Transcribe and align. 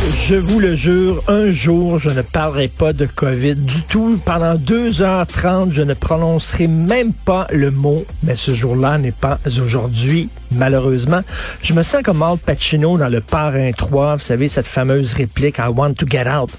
Je 0.00 0.36
vous 0.36 0.60
le 0.60 0.76
jure, 0.76 1.22
un 1.26 1.50
jour, 1.50 1.98
je 1.98 2.10
ne 2.10 2.22
parlerai 2.22 2.68
pas 2.68 2.92
de 2.92 3.04
COVID 3.04 3.56
du 3.56 3.82
tout. 3.82 4.20
Pendant 4.24 4.54
2h30, 4.54 5.72
je 5.72 5.82
ne 5.82 5.92
prononcerai 5.94 6.68
même 6.68 7.12
pas 7.12 7.48
le 7.50 7.72
mot, 7.72 8.04
mais 8.22 8.36
ce 8.36 8.54
jour-là 8.54 8.98
n'est 8.98 9.10
pas 9.10 9.38
aujourd'hui, 9.46 10.28
malheureusement. 10.52 11.22
Je 11.62 11.74
me 11.74 11.82
sens 11.82 12.02
comme 12.04 12.22
Al 12.22 12.38
Pacino 12.38 12.96
dans 12.96 13.08
Le 13.08 13.20
Parrain 13.20 13.72
3, 13.72 14.16
vous 14.16 14.22
savez, 14.22 14.48
cette 14.48 14.68
fameuse 14.68 15.14
réplique, 15.14 15.58
I 15.58 15.68
want 15.74 15.94
to 15.94 16.06
get 16.06 16.28
out, 16.28 16.50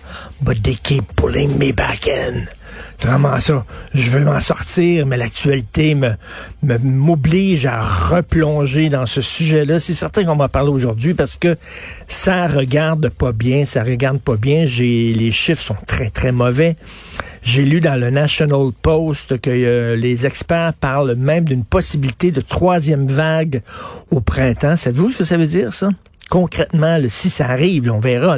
but 0.42 0.62
they 0.62 0.76
keep 0.76 1.06
pulling 1.16 1.58
me 1.58 1.72
back 1.72 2.08
in. 2.08 2.59
Vraiment 3.02 3.40
ça. 3.40 3.66
Je 3.94 4.10
veux 4.12 4.26
m'en 4.26 4.42
sortir, 4.42 5.06
mais 5.06 5.16
l'actualité 5.16 5.96
me, 5.96 6.12
me- 6.64 6.78
m'oblige 6.80 7.66
à 7.66 7.82
replonger 7.82 8.90
dans 8.90 9.06
ce 9.06 9.22
sujet-là. 9.22 9.80
C'est 9.80 9.94
certain 9.94 10.26
qu'on 10.26 10.36
va 10.36 10.50
parler 10.50 10.70
aujourd'hui 10.70 11.14
parce 11.14 11.38
que 11.38 11.56
ça 12.10 12.48
regarde 12.48 13.08
pas 13.10 13.32
bien, 13.32 13.64
ça 13.66 13.84
regarde 13.84 14.20
pas 14.20 14.36
bien. 14.36 14.66
J'ai 14.66 15.14
les 15.14 15.32
chiffres 15.32 15.62
sont 15.64 15.78
très 15.88 16.10
très 16.10 16.34
mauvais. 16.34 16.76
J'ai 17.42 17.64
lu 17.64 17.80
dans 17.80 17.96
le 17.96 18.10
National 18.10 18.72
Post 18.82 19.40
que 19.40 19.50
euh, 19.50 19.96
les 19.96 20.26
experts 20.26 20.74
parlent 20.74 21.16
même 21.16 21.46
d'une 21.46 21.64
possibilité 21.64 22.32
de 22.32 22.42
troisième 22.42 23.08
vague 23.08 23.62
au 24.12 24.20
printemps. 24.20 24.76
Savez-vous 24.76 25.12
ce 25.12 25.20
que 25.20 25.24
ça 25.24 25.38
veut 25.38 25.46
dire 25.48 25.74
ça? 25.74 25.88
Concrètement, 26.30 26.98
là, 26.98 27.10
si 27.10 27.30
ça 27.30 27.48
arrive, 27.48 27.88
là, 27.88 27.94
on 27.94 28.00
verra. 28.00 28.38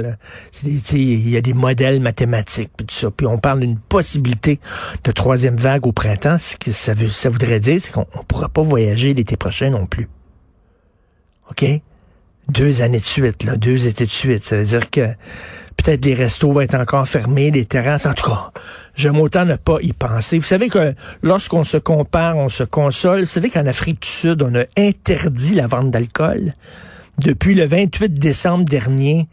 Il 0.63 1.29
y 1.29 1.37
a 1.37 1.41
des 1.41 1.53
modèles 1.53 1.99
mathématiques, 1.99 2.71
puis 2.75 2.85
tout 2.85 2.95
ça. 2.95 3.11
Puis 3.11 3.27
on 3.27 3.37
parle 3.37 3.61
d'une 3.61 3.77
possibilité 3.77 4.59
de 5.03 5.11
troisième 5.11 5.57
vague 5.57 5.85
au 5.85 5.91
printemps. 5.91 6.37
Ce 6.37 6.55
que 6.57 6.71
ça, 6.71 6.93
veut, 6.93 7.07
voudrait 7.29 7.59
dire, 7.59 7.79
c'est 7.79 7.91
qu'on 7.91 8.07
ne 8.15 8.23
pourra 8.27 8.49
pas 8.49 8.61
voyager 8.61 9.13
l'été 9.13 9.37
prochain 9.37 9.69
non 9.69 9.85
plus. 9.85 10.09
OK? 11.49 11.65
Deux 12.49 12.81
années 12.81 12.99
de 12.99 13.05
suite, 13.05 13.43
là, 13.43 13.55
deux 13.55 13.87
étés 13.87 14.05
de 14.05 14.11
suite. 14.11 14.43
Ça 14.43 14.57
veut 14.57 14.63
dire 14.63 14.89
que 14.89 15.07
peut-être 15.77 16.03
les 16.03 16.13
restos 16.13 16.51
vont 16.51 16.61
être 16.61 16.75
encore 16.75 17.07
fermés, 17.07 17.51
les 17.51 17.65
terrasses. 17.65 18.05
En 18.05 18.13
tout 18.13 18.29
cas, 18.29 18.51
j'aime 18.95 19.19
autant 19.19 19.45
ne 19.45 19.55
pas 19.55 19.77
y 19.81 19.93
penser. 19.93 20.39
Vous 20.39 20.45
savez 20.45 20.69
que 20.69 20.93
lorsqu'on 21.21 21.63
se 21.63 21.77
compare, 21.77 22.37
on 22.37 22.49
se 22.49 22.63
console. 22.63 23.21
Vous 23.21 23.27
savez 23.27 23.49
qu'en 23.49 23.65
Afrique 23.65 24.01
du 24.01 24.07
Sud, 24.07 24.41
on 24.41 24.55
a 24.55 24.63
interdit 24.77 25.55
la 25.55 25.67
vente 25.67 25.91
d'alcool? 25.91 26.55
Depuis 27.19 27.55
le 27.55 27.65
28 27.65 28.13
décembre 28.15 28.65
dernier, 28.65 29.27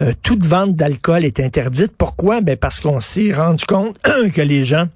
euh, 0.00 0.12
toute 0.22 0.44
vente 0.44 0.74
d'alcool 0.74 1.24
est 1.24 1.40
interdite. 1.40 1.92
Pourquoi? 1.96 2.40
Ben 2.40 2.56
parce 2.56 2.80
qu'on 2.80 3.00
s'est 3.00 3.32
rendu 3.32 3.64
compte 3.64 3.98
que 4.34 4.42
les 4.42 4.64
gens 4.64 4.88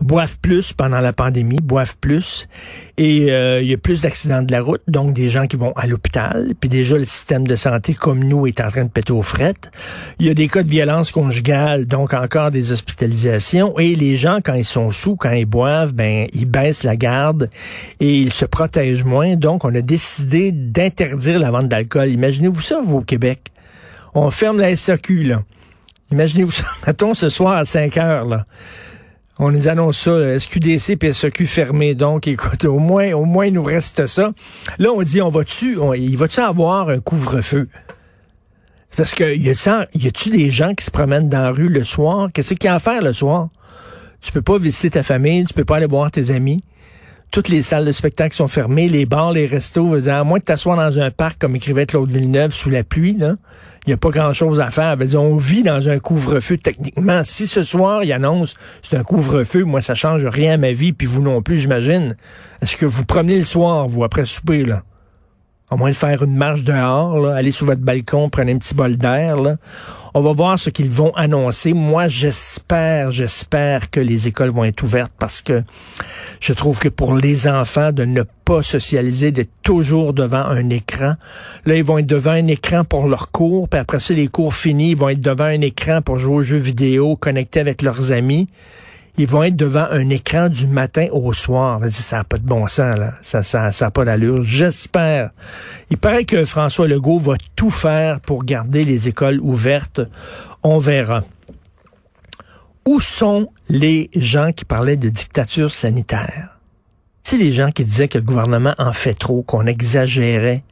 boivent 0.00 0.38
plus 0.40 0.72
pendant 0.72 1.00
la 1.00 1.12
pandémie, 1.12 1.60
boivent 1.62 1.96
plus, 2.00 2.48
et 2.96 3.32
euh, 3.32 3.60
il 3.60 3.68
y 3.68 3.74
a 3.74 3.78
plus 3.78 4.02
d'accidents 4.02 4.42
de 4.42 4.52
la 4.52 4.62
route, 4.62 4.82
donc 4.88 5.14
des 5.14 5.30
gens 5.30 5.46
qui 5.46 5.56
vont 5.56 5.72
à 5.76 5.86
l'hôpital, 5.86 6.54
puis 6.60 6.68
déjà 6.68 6.96
le 6.96 7.04
système 7.04 7.46
de 7.46 7.54
santé 7.54 7.94
comme 7.94 8.22
nous 8.22 8.46
est 8.46 8.60
en 8.60 8.70
train 8.70 8.84
de 8.84 8.90
péter 8.90 9.12
aux 9.12 9.22
frettes. 9.22 9.70
Il 10.18 10.26
y 10.26 10.30
a 10.30 10.34
des 10.34 10.48
cas 10.48 10.62
de 10.62 10.70
violence 10.70 11.10
conjugale, 11.10 11.86
donc 11.86 12.14
encore 12.14 12.50
des 12.50 12.72
hospitalisations, 12.72 13.78
et 13.78 13.94
les 13.94 14.16
gens 14.16 14.38
quand 14.44 14.54
ils 14.54 14.64
sont 14.64 14.90
sous, 14.90 15.16
quand 15.16 15.32
ils 15.32 15.46
boivent, 15.46 15.92
ben 15.92 16.26
ils 16.32 16.46
baissent 16.46 16.84
la 16.84 16.96
garde 16.96 17.50
et 18.00 18.20
ils 18.20 18.32
se 18.32 18.44
protègent 18.44 19.04
moins, 19.04 19.36
donc 19.36 19.64
on 19.64 19.74
a 19.74 19.80
décidé 19.80 20.52
d'interdire 20.52 21.38
la 21.38 21.50
vente 21.50 21.68
d'alcool. 21.68 22.08
Imaginez-vous 22.08 22.60
ça, 22.60 22.80
vous, 22.84 22.98
au 22.98 23.02
Québec. 23.02 23.52
On 24.14 24.30
ferme 24.30 24.58
la 24.58 24.76
SAQ, 24.76 25.24
là. 25.24 25.42
Imaginez-vous 26.12 26.52
ça, 26.52 26.64
mettons 26.86 27.14
ce 27.14 27.28
soir 27.28 27.56
à 27.56 27.64
5 27.64 27.96
heures, 27.96 28.26
là. 28.26 28.46
On 29.38 29.50
nous 29.50 29.66
annonce 29.66 29.98
ça, 29.98 30.12
le 30.12 30.38
SQDC 30.38 30.96
et 31.02 31.12
SEQ 31.12 31.46
fermé. 31.46 31.94
Donc, 31.94 32.28
écoute, 32.28 32.64
au 32.64 32.78
moins, 32.78 33.12
au 33.12 33.24
moins, 33.24 33.46
il 33.46 33.54
nous 33.54 33.64
reste 33.64 34.06
ça. 34.06 34.32
Là, 34.78 34.90
on 34.92 35.02
dit, 35.02 35.20
on 35.20 35.30
va-tu, 35.30 35.78
il 35.96 36.16
va-tu 36.16 36.40
avoir 36.40 36.88
un 36.88 37.00
couvre-feu? 37.00 37.68
Parce 38.96 39.14
que, 39.14 39.34
y 39.34 39.50
a-tu 39.50 40.30
des 40.30 40.50
gens 40.52 40.74
qui 40.74 40.84
se 40.84 40.90
promènent 40.90 41.28
dans 41.28 41.42
la 41.42 41.50
rue 41.50 41.68
le 41.68 41.82
soir? 41.82 42.28
Qu'est-ce 42.32 42.54
qu'il 42.54 42.68
y 42.68 42.68
a 42.68 42.76
à 42.76 42.80
faire 42.80 43.02
le 43.02 43.12
soir? 43.12 43.48
Tu 44.20 44.30
peux 44.30 44.42
pas 44.42 44.56
visiter 44.56 44.90
ta 44.90 45.02
famille, 45.02 45.44
tu 45.44 45.52
peux 45.52 45.64
pas 45.64 45.76
aller 45.76 45.86
voir 45.86 46.10
tes 46.10 46.30
amis. 46.30 46.62
Toutes 47.34 47.48
les 47.48 47.64
salles 47.64 47.84
de 47.84 47.90
spectacle 47.90 48.32
sont 48.32 48.46
fermées, 48.46 48.88
les 48.88 49.06
bars, 49.06 49.32
les 49.32 49.46
restos, 49.46 50.08
à 50.08 50.22
moins 50.22 50.38
de 50.38 50.44
t'asseoir 50.44 50.76
dans 50.76 51.00
un 51.00 51.10
parc, 51.10 51.40
comme 51.40 51.56
écrivait 51.56 51.84
Claude 51.84 52.08
Villeneuve, 52.08 52.54
sous 52.54 52.70
la 52.70 52.84
pluie, 52.84 53.16
il 53.18 53.36
n'y 53.88 53.92
a 53.92 53.96
pas 53.96 54.10
grand-chose 54.10 54.60
à 54.60 54.70
faire. 54.70 54.96
On 55.16 55.36
vit 55.36 55.64
dans 55.64 55.88
un 55.88 55.98
couvre-feu 55.98 56.58
techniquement. 56.58 57.22
Si 57.24 57.48
ce 57.48 57.64
soir, 57.64 58.04
il 58.04 58.12
annonce 58.12 58.54
c'est 58.82 58.96
un 58.96 59.02
couvre-feu, 59.02 59.64
moi, 59.64 59.80
ça 59.80 59.96
change 59.96 60.24
rien 60.24 60.52
à 60.52 60.58
ma 60.58 60.70
vie, 60.70 60.92
puis 60.92 61.08
vous 61.08 61.22
non 61.22 61.42
plus, 61.42 61.58
j'imagine. 61.58 62.14
Est-ce 62.62 62.76
que 62.76 62.86
vous 62.86 63.04
promenez 63.04 63.38
le 63.38 63.44
soir, 63.44 63.88
vous, 63.88 64.04
après 64.04 64.26
souper, 64.26 64.64
là? 64.64 64.84
À 65.74 65.76
moins 65.76 65.90
de 65.90 65.96
faire 65.96 66.22
une 66.22 66.36
marche 66.36 66.62
dehors, 66.62 67.26
aller 67.26 67.50
sur 67.50 67.66
votre 67.66 67.80
balcon, 67.80 68.28
prendre 68.28 68.48
un 68.48 68.58
petit 68.58 68.76
bol 68.76 68.96
d'air. 68.96 69.34
On 70.14 70.20
va 70.20 70.32
voir 70.32 70.56
ce 70.56 70.70
qu'ils 70.70 70.88
vont 70.88 71.12
annoncer. 71.16 71.72
Moi, 71.72 72.06
j'espère, 72.06 73.10
j'espère 73.10 73.90
que 73.90 73.98
les 73.98 74.28
écoles 74.28 74.50
vont 74.50 74.62
être 74.62 74.84
ouvertes 74.84 75.10
parce 75.18 75.42
que 75.42 75.64
je 76.38 76.52
trouve 76.52 76.78
que 76.78 76.88
pour 76.88 77.16
les 77.16 77.48
enfants, 77.48 77.90
de 77.90 78.04
ne 78.04 78.22
pas 78.44 78.62
socialiser, 78.62 79.32
d'être 79.32 79.50
toujours 79.64 80.12
devant 80.12 80.44
un 80.44 80.70
écran. 80.70 81.16
Là, 81.66 81.74
ils 81.74 81.82
vont 81.82 81.98
être 81.98 82.06
devant 82.06 82.30
un 82.30 82.46
écran 82.46 82.84
pour 82.84 83.08
leurs 83.08 83.32
cours, 83.32 83.68
puis 83.68 83.80
après 83.80 83.98
ça, 83.98 84.14
les 84.14 84.28
cours 84.28 84.54
finis, 84.54 84.92
ils 84.92 84.96
vont 84.96 85.08
être 85.08 85.20
devant 85.20 85.42
un 85.42 85.60
écran 85.60 86.02
pour 86.02 86.20
jouer 86.20 86.36
aux 86.36 86.42
jeux 86.42 86.56
vidéo, 86.56 87.16
connectés 87.16 87.58
avec 87.58 87.82
leurs 87.82 88.12
amis 88.12 88.46
ils 89.16 89.28
vont 89.28 89.44
être 89.44 89.56
devant 89.56 89.86
un 89.90 90.10
écran 90.10 90.48
du 90.48 90.66
matin 90.66 91.06
au 91.12 91.32
soir. 91.32 91.80
Ça 91.90 92.18
n'a 92.18 92.24
pas 92.24 92.38
de 92.38 92.46
bon 92.46 92.66
sens, 92.66 92.98
là. 92.98 93.14
Ça 93.22 93.42
ça, 93.42 93.70
ça 93.70 93.90
pas 93.90 94.04
d'allure. 94.04 94.42
J'espère. 94.42 95.30
Il 95.90 95.98
paraît 95.98 96.24
que 96.24 96.44
François 96.44 96.88
Legault 96.88 97.18
va 97.18 97.34
tout 97.54 97.70
faire 97.70 98.20
pour 98.20 98.44
garder 98.44 98.84
les 98.84 99.08
écoles 99.08 99.40
ouvertes. 99.40 100.00
On 100.62 100.78
verra. 100.78 101.24
Où 102.86 103.00
sont 103.00 103.50
les 103.68 104.10
gens 104.14 104.52
qui 104.52 104.64
parlaient 104.64 104.96
de 104.96 105.08
dictature 105.08 105.72
sanitaire? 105.72 106.58
Tu 107.22 107.30
sais, 107.30 107.38
les 107.38 107.52
gens 107.52 107.70
qui 107.70 107.84
disaient 107.84 108.08
que 108.08 108.18
le 108.18 108.24
gouvernement 108.24 108.74
en 108.78 108.92
fait 108.92 109.14
trop, 109.14 109.42
qu'on 109.42 109.64
exagérait. 109.64 110.64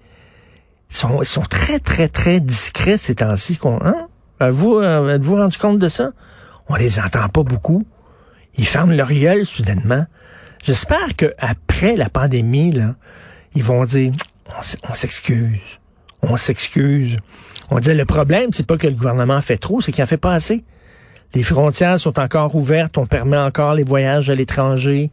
Ils 0.91 0.97
sont, 0.97 1.22
ils 1.22 1.28
sont 1.28 1.42
très, 1.42 1.78
très, 1.78 2.08
très 2.08 2.41
discrets 2.41 2.98
ces 2.98 3.14
temps-ci. 3.14 3.58
Hein? 3.64 4.08
Avez-vous 4.41 4.78
euh, 4.78 5.14
êtes-vous 5.14 5.36
rendu 5.36 5.56
compte 5.56 5.78
de 5.78 5.88
ça? 5.88 6.10
On 6.69 6.75
les 6.75 6.98
entend 6.98 7.28
pas 7.28 7.44
beaucoup. 7.44 7.86
Ils 8.56 8.66
ferment 8.66 8.92
leur 8.92 9.12
gueule 9.12 9.46
soudainement. 9.46 10.06
J'espère 10.62 11.16
que 11.16 11.32
après 11.38 11.96
la 11.96 12.08
pandémie, 12.08 12.72
là, 12.72 12.94
ils 13.54 13.64
vont 13.64 13.84
dire 13.84 14.12
on 14.88 14.94
s'excuse. 14.94 15.80
On 16.22 16.36
s'excuse. 16.36 17.16
On 17.70 17.78
dit 17.78 17.94
le 17.94 18.04
problème, 18.04 18.50
c'est 18.52 18.66
pas 18.66 18.76
que 18.76 18.86
le 18.86 18.94
gouvernement 18.94 19.40
fait 19.40 19.56
trop, 19.56 19.80
c'est 19.80 19.92
qu'il 19.92 20.04
en 20.04 20.06
fait 20.06 20.18
pas 20.18 20.34
assez. 20.34 20.64
Les 21.34 21.42
frontières 21.42 21.98
sont 21.98 22.18
encore 22.18 22.54
ouvertes, 22.54 22.98
on 22.98 23.06
permet 23.06 23.38
encore 23.38 23.74
les 23.74 23.84
voyages 23.84 24.28
à 24.28 24.34
l'étranger. 24.34 25.10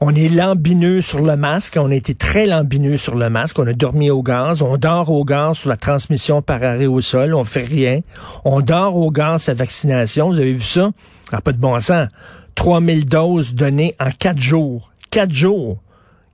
On 0.00 0.14
est 0.14 0.28
lambineux 0.28 1.00
sur 1.00 1.20
le 1.22 1.36
masque, 1.36 1.76
on 1.80 1.90
a 1.90 1.94
été 1.94 2.14
très 2.14 2.46
lambineux 2.46 2.96
sur 2.96 3.14
le 3.14 3.30
masque, 3.30 3.58
on 3.58 3.66
a 3.66 3.72
dormi 3.72 4.10
au 4.10 4.22
gaz, 4.22 4.62
on 4.62 4.76
dort 4.76 5.10
au 5.10 5.24
gaz 5.24 5.58
sur 5.58 5.68
la 5.68 5.76
transmission 5.76 6.42
par 6.42 6.62
arrêt 6.62 6.86
au 6.86 7.00
sol, 7.00 7.34
on 7.34 7.44
fait 7.44 7.64
rien. 7.64 8.00
On 8.44 8.60
dort 8.60 8.96
au 8.96 9.10
gaz 9.10 9.42
sa 9.42 9.54
vaccination, 9.54 10.28
vous 10.28 10.38
avez 10.38 10.52
vu 10.52 10.60
ça? 10.60 10.90
N'a 11.32 11.40
pas 11.40 11.52
de 11.52 11.58
bon 11.58 11.80
sens. 11.80 12.08
3000 12.54 13.06
doses 13.06 13.54
données 13.54 13.94
en 14.00 14.10
quatre 14.10 14.40
jours. 14.40 14.92
Quatre 15.10 15.32
jours. 15.32 15.82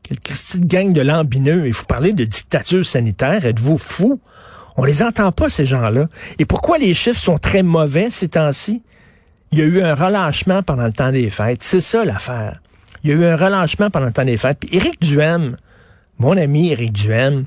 Quelle 0.02 0.20
Christie 0.20 0.60
gang 0.60 0.92
de 0.92 1.00
lambineux. 1.00 1.66
Et 1.66 1.70
vous 1.70 1.84
parlez 1.84 2.12
de 2.12 2.24
dictature 2.24 2.84
sanitaire, 2.84 3.44
êtes-vous 3.44 3.78
fou? 3.78 4.20
On 4.76 4.84
les 4.84 5.02
entend 5.02 5.32
pas, 5.32 5.48
ces 5.48 5.66
gens-là. 5.66 6.06
Et 6.38 6.44
pourquoi 6.44 6.78
les 6.78 6.94
chiffres 6.94 7.18
sont 7.18 7.38
très 7.38 7.62
mauvais 7.62 8.10
ces 8.10 8.28
temps-ci? 8.28 8.82
Il 9.50 9.58
y 9.58 9.62
a 9.62 9.64
eu 9.64 9.80
un 9.80 9.94
relâchement 9.94 10.62
pendant 10.62 10.84
le 10.84 10.92
temps 10.92 11.10
des 11.10 11.30
fêtes. 11.30 11.62
C'est 11.62 11.80
ça 11.80 12.04
l'affaire. 12.04 12.62
Il 13.02 13.10
y 13.10 13.12
a 13.12 13.16
eu 13.16 13.24
un 13.24 13.36
relâchement 13.36 13.90
pendant 13.90 14.06
le 14.06 14.12
temps 14.12 14.24
des 14.24 14.36
fêtes. 14.36 14.58
Puis 14.60 14.68
Éric 14.72 15.00
Duhem, 15.00 15.56
mon 16.18 16.36
ami 16.36 16.70
Éric 16.70 16.92
Duhem, 16.92 17.44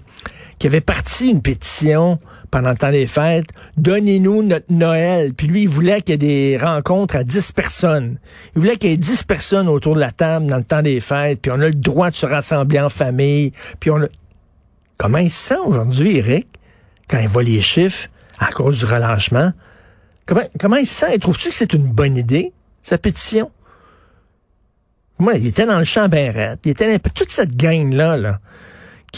qui 0.59 0.67
avait 0.67 0.81
parti 0.81 1.29
une 1.29 1.41
pétition 1.41 2.19
pendant 2.51 2.69
le 2.69 2.75
temps 2.75 2.91
des 2.91 3.07
fêtes, 3.07 3.47
donnez-nous 3.77 4.43
notre 4.43 4.71
Noël. 4.71 5.33
Puis 5.33 5.47
lui, 5.47 5.63
il 5.63 5.69
voulait 5.69 6.01
qu'il 6.01 6.11
y 6.11 6.15
ait 6.15 6.17
des 6.17 6.57
rencontres 6.57 7.15
à 7.15 7.23
10 7.23 7.53
personnes. 7.53 8.19
Il 8.55 8.59
voulait 8.59 8.75
qu'il 8.75 8.91
y 8.91 8.93
ait 8.93 8.97
10 8.97 9.23
personnes 9.23 9.69
autour 9.69 9.95
de 9.95 10.01
la 10.01 10.11
table 10.11 10.47
dans 10.47 10.57
le 10.57 10.63
temps 10.63 10.81
des 10.81 10.99
fêtes, 10.99 11.39
puis 11.41 11.51
on 11.51 11.59
a 11.61 11.69
le 11.69 11.73
droit 11.73 12.11
de 12.11 12.15
se 12.15 12.25
rassembler 12.25 12.79
en 12.79 12.89
famille, 12.89 13.53
puis 13.79 13.89
on 13.89 14.03
a... 14.03 14.07
Comment 14.97 15.17
il 15.17 15.31
se 15.31 15.47
sent 15.47 15.59
aujourd'hui, 15.65 16.17
Éric, 16.17 16.47
quand 17.09 17.19
il 17.19 17.27
voit 17.27 17.43
les 17.43 17.61
chiffres 17.61 18.09
à 18.37 18.51
cause 18.51 18.79
du 18.79 18.85
relâchement? 18.85 19.53
Comment, 20.27 20.43
comment 20.59 20.75
il 20.75 20.85
se 20.85 21.05
sent? 21.05 21.17
Trouves-tu 21.19 21.49
que 21.49 21.55
c'est 21.55 21.73
une 21.73 21.87
bonne 21.87 22.17
idée, 22.17 22.51
sa 22.83 22.97
pétition? 22.97 23.49
Moi, 25.17 25.35
il 25.35 25.47
était 25.47 25.65
dans 25.65 25.79
le 25.79 25.85
champ 25.85 26.09
ben 26.09 26.57
Il 26.65 26.71
était 26.71 26.99
toute 26.99 27.31
cette 27.31 27.55
gang-là, 27.55 28.17
là, 28.17 28.39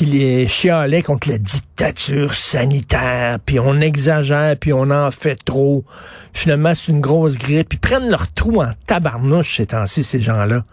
les 0.01 0.48
chialait 0.48 1.04
contre 1.04 1.30
la 1.30 1.38
dictature 1.38 2.34
sanitaire, 2.34 3.40
puis 3.40 3.60
on 3.60 3.80
exagère, 3.80 4.57
puis 4.57 4.74
on 4.74 4.90
en 4.90 5.12
fait 5.12 5.36
trop. 5.36 5.86
Finalement, 6.34 6.74
c'est 6.74 6.92
une 6.92 7.01
grosse 7.01 7.38
grippe. 7.38 7.74
Ils 7.74 7.80
prennent 7.80 8.10
leur 8.10 8.31
trou 8.31 8.62
en 8.62 8.74
tabarnouche 8.88 9.57
ces 9.57 9.68
temps-ci, 9.68 10.04
ces 10.04 10.19
gens-là. 10.19 10.66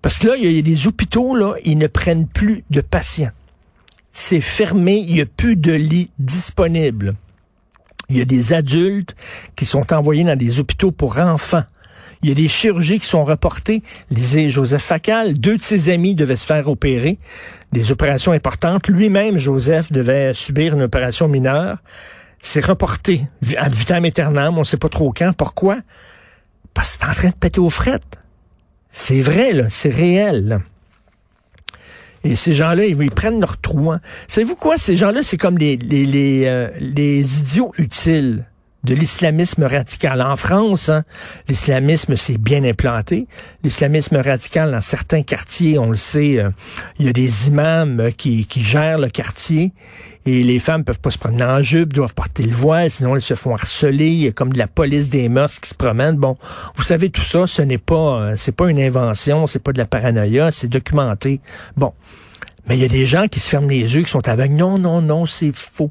Parce 0.00 0.18
que 0.18 0.28
là, 0.28 0.36
il 0.36 0.50
y 0.52 0.58
a 0.58 0.62
des 0.62 0.86
hôpitaux, 0.86 1.34
là, 1.34 1.54
ils 1.64 1.78
ne 1.78 1.86
prennent 1.86 2.28
plus 2.28 2.64
de 2.70 2.80
patients. 2.80 3.32
C'est 4.12 4.40
fermé, 4.40 4.96
il 4.96 5.14
n'y 5.14 5.20
a 5.20 5.26
plus 5.26 5.56
de 5.56 5.72
lits 5.72 6.10
disponibles. 6.18 7.14
Il 8.08 8.18
y 8.18 8.20
a 8.20 8.24
des 8.24 8.52
adultes 8.52 9.16
qui 9.56 9.66
sont 9.66 9.92
envoyés 9.92 10.24
dans 10.24 10.36
des 10.36 10.60
hôpitaux 10.60 10.92
pour 10.92 11.18
enfants. 11.18 11.64
Il 12.22 12.28
y 12.28 12.32
a 12.32 12.34
des 12.34 12.48
chirurgies 12.48 13.00
qui 13.00 13.06
sont 13.06 13.24
reportées. 13.24 13.82
Lisez 14.10 14.50
Joseph 14.50 14.82
Facal, 14.82 15.34
deux 15.34 15.56
de 15.56 15.62
ses 15.62 15.90
amis 15.90 16.14
devaient 16.14 16.36
se 16.36 16.46
faire 16.46 16.68
opérer, 16.68 17.18
des 17.72 17.92
opérations 17.92 18.32
importantes. 18.32 18.88
Lui-même, 18.88 19.38
Joseph, 19.38 19.92
devait 19.92 20.32
subir 20.34 20.74
une 20.74 20.82
opération 20.82 21.28
mineure. 21.28 21.78
C'est 22.40 22.64
reporté 22.64 23.26
à 23.56 23.68
vitam 23.68 24.04
aeternam, 24.04 24.56
on 24.56 24.60
ne 24.60 24.64
sait 24.64 24.76
pas 24.76 24.88
trop 24.88 25.12
quand. 25.12 25.32
Pourquoi? 25.32 25.78
Parce 26.72 26.96
que 26.96 26.98
c'est 27.00 27.10
en 27.10 27.14
train 27.14 27.28
de 27.28 27.34
péter 27.34 27.60
aux 27.60 27.70
frettes. 27.70 28.18
C'est 28.90 29.20
vrai, 29.20 29.52
là, 29.52 29.64
c'est 29.70 29.90
réel. 29.90 30.60
Et 32.22 32.36
ces 32.36 32.54
gens-là, 32.54 32.86
ils, 32.86 33.10
prennent 33.10 33.40
leur 33.40 33.58
trou. 33.58 33.92
Hein. 33.92 34.00
Savez-vous 34.28 34.56
quoi? 34.56 34.78
Ces 34.78 34.96
gens-là, 34.96 35.22
c'est 35.22 35.36
comme 35.36 35.58
les, 35.58 35.76
les, 35.76 36.06
les, 36.06 36.44
euh, 36.46 36.70
les 36.78 37.40
idiots 37.40 37.72
utiles 37.76 38.46
de 38.84 38.94
l'islamisme 38.94 39.64
radical. 39.64 40.22
En 40.22 40.36
France, 40.36 40.88
hein, 40.88 41.04
l'islamisme 41.48 42.16
s'est 42.16 42.38
bien 42.38 42.64
implanté. 42.64 43.26
L'islamisme 43.62 44.16
radical, 44.16 44.70
dans 44.70 44.80
certains 44.80 45.22
quartiers, 45.22 45.78
on 45.78 45.90
le 45.90 45.96
sait, 45.96 46.38
euh, 46.38 46.50
il 46.98 47.06
y 47.06 47.08
a 47.08 47.12
des 47.12 47.48
imams 47.48 48.00
euh, 48.00 48.10
qui, 48.10 48.46
qui 48.46 48.62
gèrent 48.62 48.98
le 48.98 49.08
quartier 49.08 49.72
et 50.26 50.42
les 50.42 50.58
femmes 50.58 50.84
peuvent 50.84 51.00
pas 51.00 51.10
se 51.10 51.18
promener 51.18 51.44
en 51.44 51.60
jupe, 51.60 51.92
doivent 51.92 52.14
porter 52.14 52.44
le 52.44 52.52
voile, 52.54 52.90
sinon 52.90 53.14
elles 53.14 53.22
se 53.22 53.34
font 53.34 53.54
harceler. 53.54 54.08
Il 54.08 54.22
y 54.22 54.28
a 54.28 54.32
comme 54.32 54.52
de 54.52 54.58
la 54.58 54.66
police 54.66 55.10
des 55.10 55.28
mœurs 55.28 55.58
qui 55.58 55.68
se 55.68 55.74
promène. 55.74 56.16
Bon, 56.16 56.36
vous 56.76 56.82
savez 56.82 57.10
tout 57.10 57.22
ça, 57.22 57.46
ce 57.46 57.62
n'est 57.62 57.78
pas, 57.78 58.20
euh, 58.20 58.34
c'est 58.36 58.52
pas 58.52 58.70
une 58.70 58.80
invention, 58.80 59.46
c'est 59.46 59.62
pas 59.62 59.72
de 59.72 59.78
la 59.78 59.86
paranoïa, 59.86 60.50
c'est 60.50 60.68
documenté. 60.68 61.40
Bon, 61.76 61.92
mais 62.66 62.76
il 62.76 62.82
y 62.82 62.84
a 62.84 62.88
des 62.88 63.06
gens 63.06 63.28
qui 63.28 63.40
se 63.40 63.48
ferment 63.48 63.68
les 63.68 63.94
yeux, 63.94 64.02
qui 64.02 64.10
sont 64.10 64.26
aveugles. 64.26 64.54
Non, 64.54 64.78
non, 64.78 65.02
non, 65.02 65.26
c'est 65.26 65.52
faux. 65.54 65.90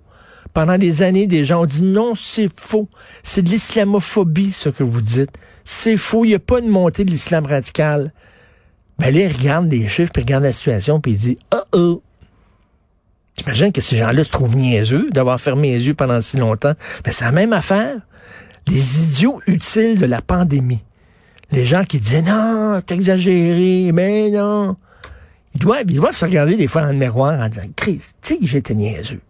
Pendant 0.53 0.77
des 0.77 1.01
années, 1.01 1.25
des 1.25 1.45
gens 1.45 1.63
ont 1.63 1.65
dit 1.65 1.81
non, 1.81 2.13
c'est 2.15 2.49
faux. 2.55 2.87
C'est 3.23 3.41
de 3.41 3.49
l'islamophobie, 3.49 4.51
ce 4.51 4.69
que 4.69 4.83
vous 4.83 5.01
dites. 5.01 5.31
C'est 5.63 5.97
faux. 5.97 6.25
Il 6.25 6.29
n'y 6.29 6.35
a 6.35 6.39
pas 6.39 6.61
de 6.61 6.67
montée 6.67 7.05
de 7.05 7.09
l'islam 7.09 7.45
radical. 7.45 8.13
Ben 8.99 9.13
là, 9.13 9.21
ils 9.21 9.33
regardent 9.35 9.71
les 9.71 9.87
chiffres, 9.87 10.11
puis 10.13 10.21
ils 10.21 10.25
regardent 10.25 10.43
la 10.43 10.53
situation, 10.53 11.01
puis 11.01 11.13
ils 11.13 11.17
disent 11.17 11.37
oh 11.53 11.63
oh. 11.73 12.03
J'imagine 13.37 13.71
que 13.71 13.81
ces 13.81 13.97
gens-là 13.97 14.23
se 14.23 14.29
trouvent 14.29 14.55
niaiseux 14.55 15.09
d'avoir 15.11 15.41
fermé 15.41 15.71
les 15.71 15.87
yeux 15.87 15.95
pendant 15.95 16.21
si 16.21 16.37
longtemps? 16.37 16.73
Mais 17.03 17.11
c'est 17.11 17.25
la 17.25 17.31
même 17.31 17.51
affaire. 17.51 17.95
Les 18.67 19.03
idiots 19.03 19.41
utiles 19.47 19.97
de 19.97 20.05
la 20.05 20.21
pandémie. 20.21 20.83
Les 21.51 21.65
gens 21.65 21.83
qui 21.83 21.99
disent 21.99 22.23
non, 22.23 22.79
t'es 22.85 22.93
exagéré, 22.93 23.91
mais 23.91 24.29
non. 24.29 24.77
Ils 25.55 25.59
doivent, 25.59 25.85
ils 25.87 25.95
doivent 25.95 26.15
se 26.15 26.25
regarder 26.25 26.55
des 26.55 26.67
fois 26.67 26.81
dans 26.81 26.91
le 26.91 26.97
miroir 26.97 27.39
en 27.39 27.49
disant, 27.49 27.67
Chris, 27.75 27.97
tu 28.21 28.33
sais 28.33 28.37
que 28.39 28.45
j'étais 28.45 28.75
niaiseux. 28.75 29.21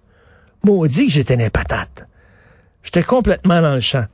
Maudit 0.65 1.07
que 1.07 1.12
j'étais 1.12 1.33
une 1.36 1.50
patate. 1.50 2.07
J'étais 2.83 3.04
complètement 3.04 3.62
dans 3.62 3.74
le 3.74 3.81
champ. 3.81 4.06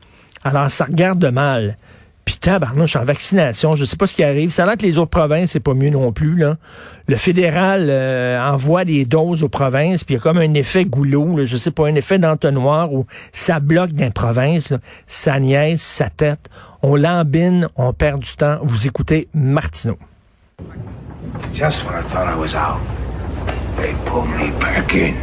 Alors, 0.43 0.69
ça 0.71 0.85
regarde 0.85 1.19
de 1.19 1.29
mal. 1.29 1.77
Puis 2.25 2.37
tabarnouche, 2.37 2.95
en 2.95 3.03
vaccination, 3.03 3.75
je 3.75 3.85
sais 3.85 3.95
pas 3.95 4.07
ce 4.07 4.15
qui 4.15 4.23
arrive. 4.23 4.49
Ça 4.49 4.63
a 4.63 4.65
l'air 4.65 4.77
que 4.77 4.85
les 4.85 4.97
autres 4.97 5.11
provinces, 5.11 5.51
c'est 5.51 5.59
pas 5.59 5.75
mieux 5.75 5.89
non 5.91 6.11
plus. 6.11 6.35
Là. 6.35 6.57
Le 7.07 7.15
fédéral 7.17 7.87
euh, 7.89 8.39
envoie 8.39 8.83
des 8.83 9.05
doses 9.05 9.43
aux 9.43 9.49
provinces, 9.49 10.03
puis 10.03 10.15
il 10.15 10.17
y 10.17 10.19
a 10.19 10.23
comme 10.23 10.39
un 10.39 10.53
effet 10.55 10.85
goulot, 10.85 11.37
là, 11.37 11.45
je 11.45 11.57
sais 11.57 11.71
pas, 11.71 11.87
un 11.87 11.95
effet 11.95 12.17
d'entonnoir 12.17 12.93
où 12.93 13.05
ça 13.31 13.59
bloque 13.59 13.91
dans 13.93 14.05
les 14.05 14.11
provinces, 14.11 14.73
ça 15.05 15.39
niaise, 15.39 15.81
ça 15.81 16.09
tête. 16.09 16.49
On 16.81 16.95
lambine, 16.95 17.67
on 17.75 17.93
perd 17.93 18.21
du 18.21 18.31
temps. 18.33 18.59
Vous 18.63 18.87
écoutez 18.87 19.27
Martineau. 19.33 19.97
Just 21.53 21.85
when 21.85 21.95
I 21.95 22.03
thought 22.03 22.27
I 22.27 22.35
was 22.35 22.55
out, 22.55 22.79
they 23.77 23.93
pull 24.05 24.25
me 24.25 24.51
back 24.59 24.93
in. 24.93 25.15